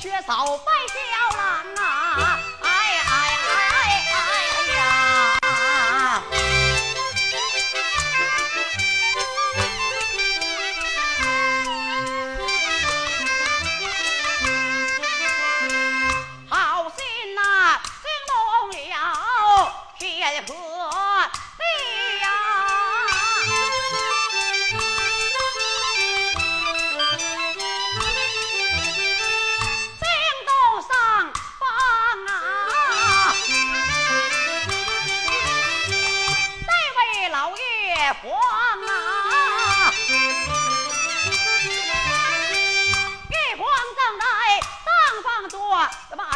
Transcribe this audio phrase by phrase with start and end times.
[0.00, 1.17] 薛嫂拜见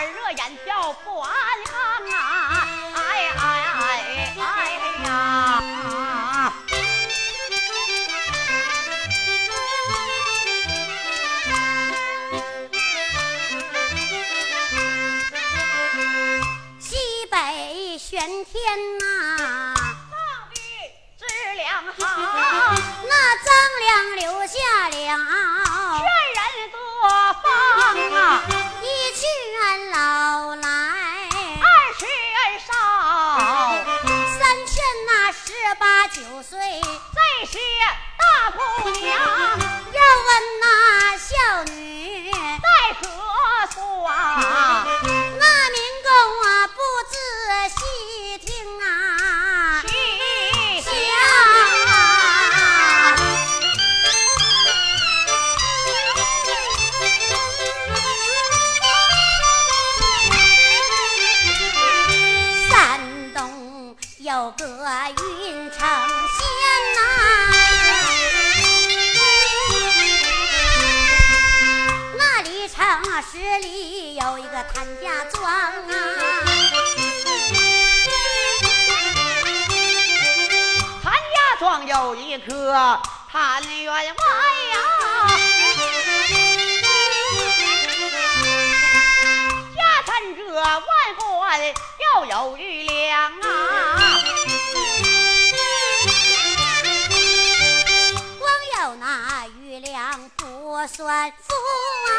[0.00, 1.30] 耳热眼跳不安
[1.66, 2.29] 康啊？
[36.42, 37.58] 岁，再是
[38.18, 39.69] 大姑娘。
[82.10, 84.02] 有一颗谭员外
[84.72, 84.76] 呀，
[89.76, 91.60] 家产这万贯
[92.00, 93.44] 要有余粮啊。
[98.40, 98.42] 光
[98.82, 101.54] 有那余粮不算富
[102.10, 102.12] 啊。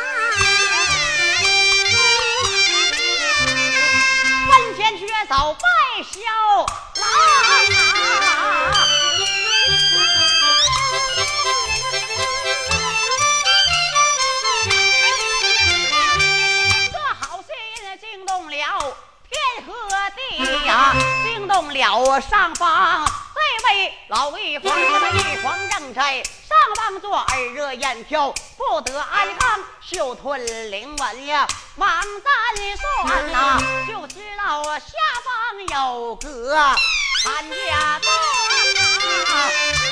[4.49, 5.59] 坟前缺少败
[6.01, 6.21] 小
[6.95, 8.00] 郎
[21.73, 31.89] 了上方这位老玉皇，他玉皇正斋上方坐，耳热眼跳，不得安康，袖吞灵文呀，忙
[32.23, 32.31] 赞
[33.06, 34.89] 算呐、就知道下
[35.23, 36.56] 方有个
[37.23, 38.13] 潘家庄
[39.35, 39.90] 啊。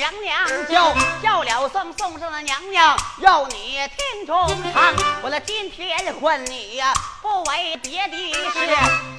[0.00, 0.66] 娘娘。
[0.66, 4.34] 叫，叫了声送上了娘娘，要你听中
[4.72, 4.94] 唱。
[5.22, 8.76] 我那今天婚你呀，不为别的事，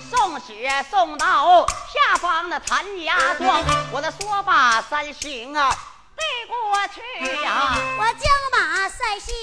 [0.09, 3.63] 送旨送到下方的谭家庄。
[3.91, 5.71] 我的说罢三行啊，
[6.17, 6.55] 递过
[6.87, 6.99] 去
[7.43, 9.33] 呀、我将马三行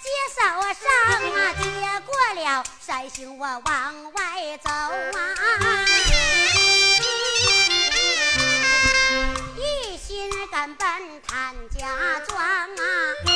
[0.00, 0.86] 接手上
[1.32, 1.64] 啊，接
[2.06, 5.83] 过了三星我往外走啊，
[11.34, 13.33] 俺家庄啊，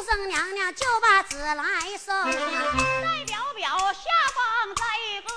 [0.00, 1.54] 不来送送娘娘，就把纸来
[2.02, 2.24] 送啊。
[2.24, 4.00] 再表表下
[4.34, 4.82] 方这
[5.28, 5.30] 个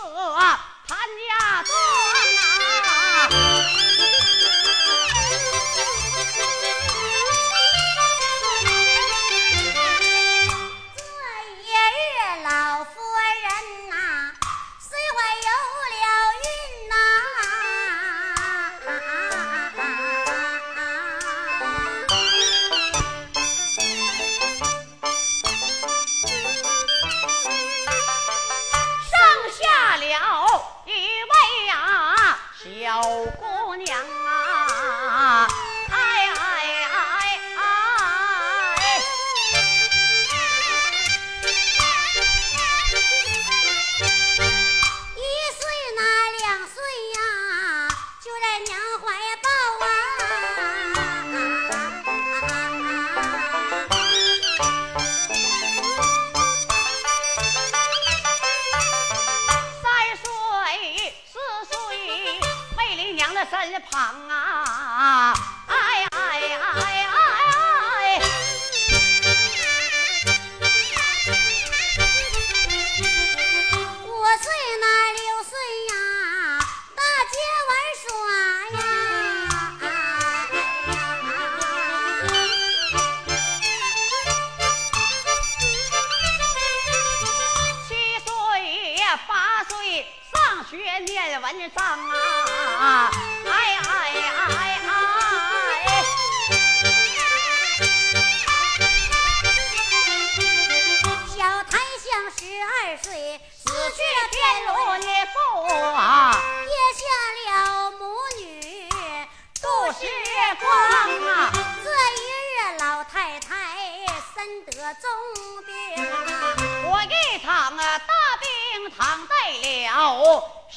[0.88, 1.75] 谭家庄
[91.69, 91.83] 上
[92.79, 93.43] 啊。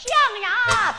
[0.07, 0.95] 象牙床啊！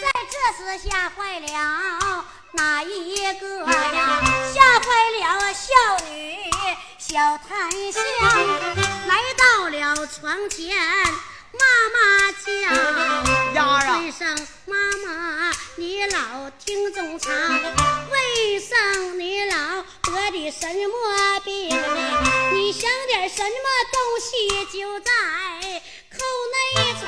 [0.00, 4.22] 在这时吓坏了哪一个呀？
[4.54, 4.86] 吓坏
[5.18, 5.64] 了孝
[6.10, 6.12] 女
[6.98, 7.50] 小檀
[7.92, 8.02] 香，
[9.06, 10.76] 来到了床前，
[11.52, 12.32] 妈妈
[13.54, 13.60] 叫
[14.00, 14.74] 一声妈
[15.04, 15.52] 妈，
[15.82, 21.76] 你老听众唱，问声你老得的什么病？
[22.52, 23.50] 你想点什么
[23.90, 25.10] 东西就在
[26.12, 26.18] 口
[26.52, 26.56] 内
[27.00, 27.02] 藏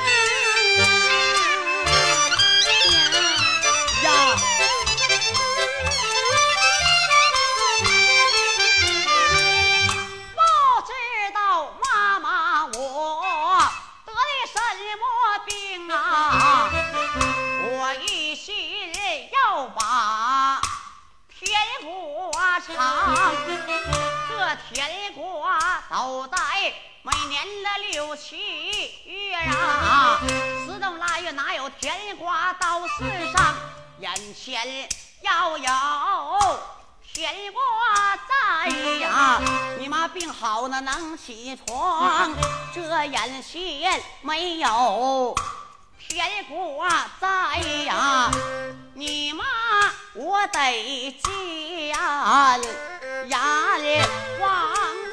[24.69, 25.47] 天国
[25.89, 26.37] 都在
[27.01, 28.37] 每年的六七
[29.05, 30.19] 月啊，
[30.65, 33.55] 十冬腊月哪有甜瓜到世上？
[33.99, 34.89] 眼前
[35.21, 36.59] 要有
[37.13, 38.67] 甜瓜在
[38.99, 39.39] 呀，
[39.79, 42.33] 你妈病好了能起床，
[42.73, 45.35] 这眼前没有
[45.97, 48.29] 甜瓜在呀，
[48.93, 49.45] 你妈
[50.13, 51.97] 我得见
[53.27, 54.07] 阎
[54.39, 55.04] 王啊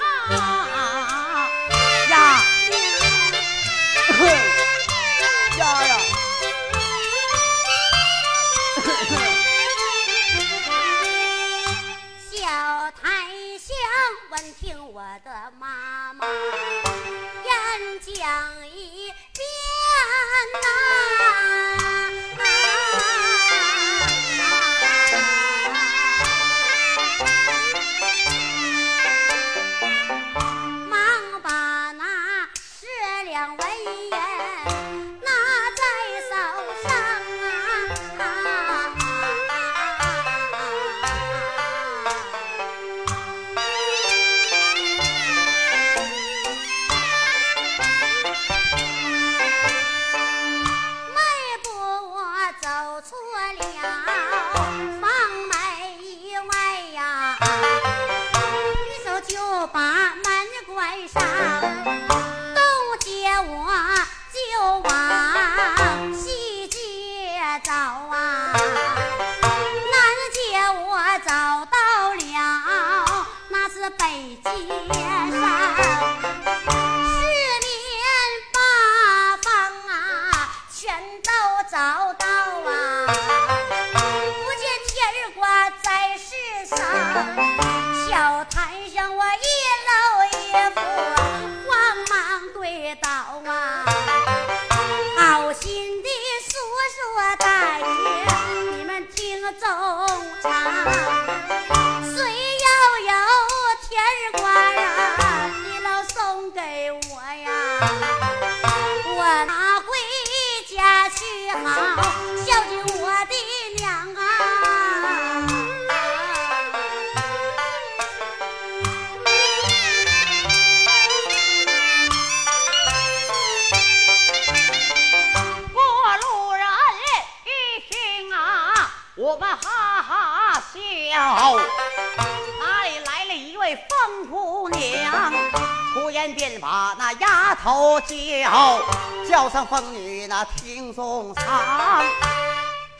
[136.98, 138.80] 那丫头叫，
[139.28, 142.04] 叫声疯女那听中唱。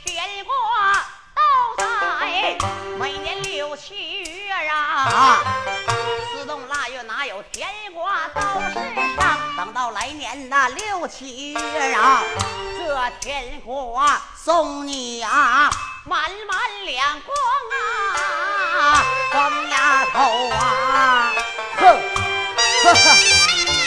[0.04, 0.54] 天瓜
[1.34, 1.40] 都
[1.76, 2.56] 在
[2.99, 5.40] 每年六七月啊，
[6.32, 8.75] 四冬腊月哪有甜瓜到世
[9.16, 9.38] 上？
[9.56, 12.22] 等到来年那六七月啊，
[12.78, 15.70] 这甜瓜送你啊
[16.04, 17.34] 满满两筐
[18.80, 21.32] 啊，疯丫头啊，
[21.76, 22.00] 哼，
[22.84, 23.81] 呵呵。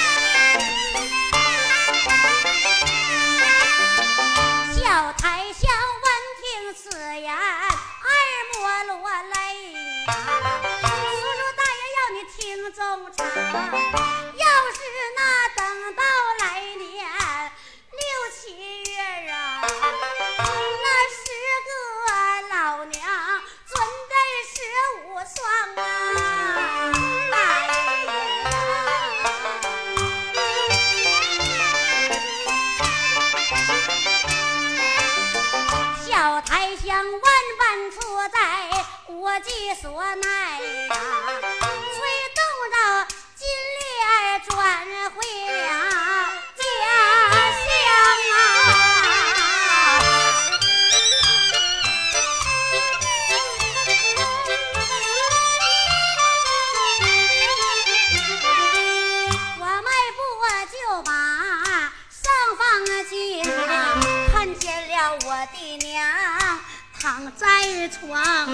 [6.87, 7.39] 此言，二
[8.53, 9.33] 莫落泪。
[10.05, 10.13] 叔
[11.17, 12.37] 叔大爷要你听
[12.73, 12.79] 衷
[13.11, 14.79] 肠，要是
[15.17, 15.19] 那
[15.55, 15.59] 等
[15.95, 16.01] 到
[16.41, 16.44] 来。
[39.85, 40.25] 所奈
[40.89, 40.95] 呀，
[41.93, 41.95] 催
[42.33, 42.41] 动
[42.73, 42.75] 着
[43.35, 43.45] 金
[43.77, 44.09] 莲儿
[44.49, 44.49] 转
[45.11, 45.15] 回
[45.61, 45.63] 了
[46.57, 46.59] 家
[47.61, 47.67] 乡
[48.33, 48.35] 啊！
[59.59, 60.19] 我迈步
[60.71, 60.73] 就
[61.03, 61.07] 把
[62.09, 62.25] 上
[62.57, 62.65] 房
[63.07, 63.13] 进
[63.45, 63.53] 啊，
[64.33, 64.93] 看见了
[65.25, 65.93] 我的娘。
[66.99, 68.47] 躺在床，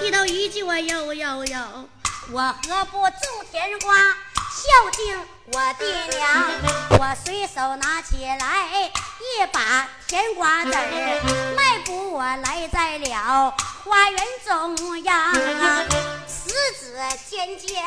[0.00, 1.88] 低头一句我呦呦呦，
[2.32, 3.18] 我何不种
[3.50, 5.86] 甜瓜孝敬我爹
[6.16, 6.50] 娘？
[6.98, 15.84] 我随手拿起来一把甜瓜籽儿，迈步我来在了花园中央啊，
[16.26, 16.96] 十指
[17.28, 17.84] 尖尖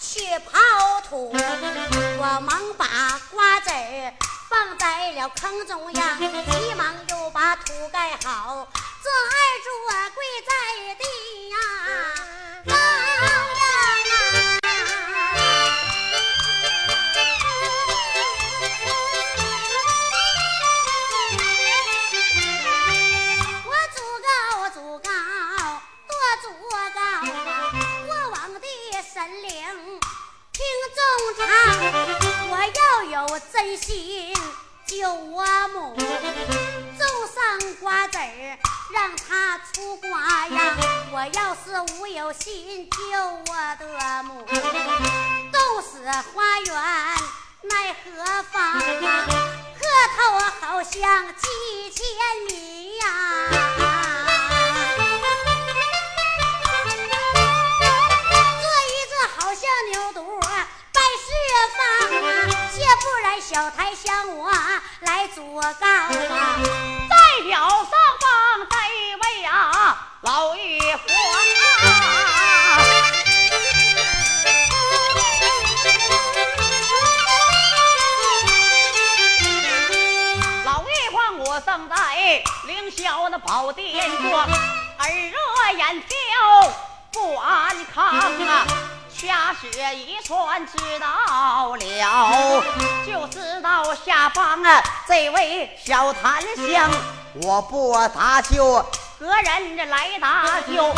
[0.00, 4.12] 去刨土，我忙把瓜籽儿。
[4.50, 8.66] 放在了坑中央，急忙又把土盖好，
[9.00, 11.56] 这二柱啊跪在地呀。
[39.72, 40.76] 出瓜呀
[41.12, 44.44] 我要是无有心救我的母
[45.52, 46.74] 冻死花园
[47.62, 48.60] 奈何方？
[48.62, 48.80] 啊
[49.78, 49.86] 个
[50.16, 50.18] 头
[50.60, 51.44] 好像几
[51.90, 52.00] 千
[52.48, 53.02] 米呀。
[58.62, 60.18] 这一子好像牛犊
[60.92, 61.28] 拜四
[61.76, 61.78] 方
[62.24, 62.28] 啊
[62.72, 64.50] 却不然小台香我
[65.00, 66.10] 来作告啊。
[67.08, 67.14] 代
[67.44, 67.90] 表上
[94.04, 96.90] 下方啊，这位小檀香，
[97.42, 98.84] 我不搭救，
[99.18, 100.94] 何人来搭救？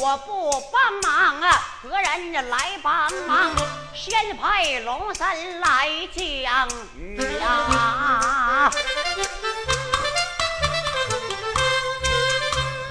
[0.00, 3.50] 我不帮忙啊，何人来帮忙？
[3.94, 8.70] 先派龙神来降雨呀。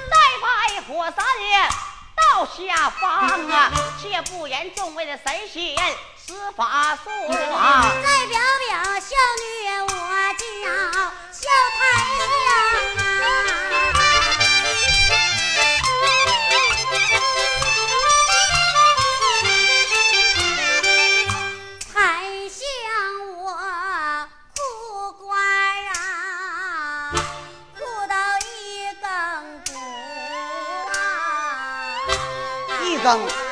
[0.09, 1.69] 再拜火三爷。
[2.37, 5.75] 到下方啊，切不言众位的神仙
[6.23, 7.09] 施法术
[7.51, 9.87] 啊，再表表孝女我
[10.37, 10.45] 叫
[11.31, 11.81] 孝太
[12.37, 12.45] 娘
[13.95, 14.06] 啊。
[33.07, 33.46] 上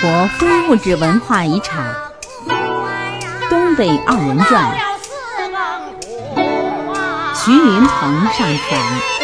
[0.00, 1.92] 国非物质文化遗产
[3.50, 4.64] 《东北二人转》，
[7.34, 9.17] 徐云鹏上传。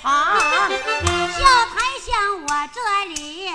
[0.00, 2.78] 旁，小台像我这
[3.14, 3.48] 里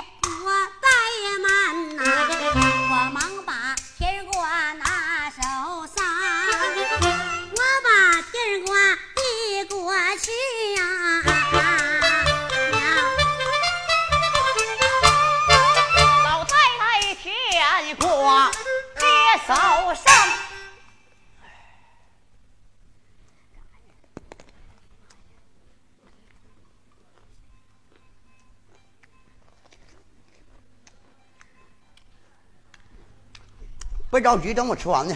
[34.19, 35.15] 别着急，等我吃完呢。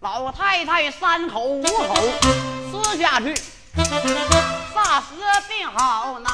[0.00, 1.94] 老太太三口五口
[2.70, 3.32] 吃下去，
[3.74, 5.14] 霎时
[5.48, 6.30] 病好难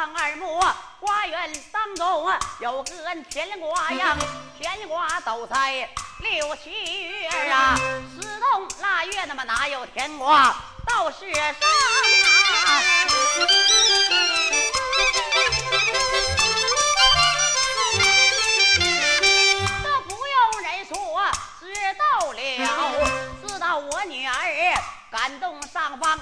[0.00, 0.58] 上二目。
[0.98, 2.90] 花园当中有个
[3.28, 4.16] 甜瓜呀，
[4.58, 5.86] 甜瓜都在
[6.20, 7.76] 六七月啊。
[8.14, 11.52] 十冬腊月，那么哪有甜瓜到世上啊？
[19.82, 22.40] 这不用人说，知道了。
[23.46, 24.32] 知道我女儿
[25.10, 26.18] 感动上方。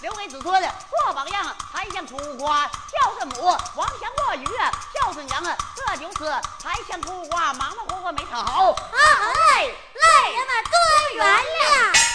[0.00, 3.42] 留给子孙的做榜样还像土瓜孝顺母
[3.74, 4.46] 王祥过雨
[4.94, 6.30] 孝顺娘啊这就是
[6.62, 10.76] 还像土瓜忙忙活活没讨好好来，人们儿多
[11.14, 12.05] 原谅